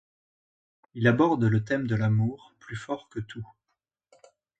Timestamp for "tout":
3.19-3.45